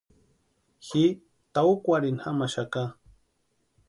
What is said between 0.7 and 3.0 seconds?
Ji taa úkwarhini jamaxaka.